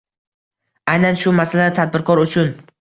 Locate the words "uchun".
2.27-2.55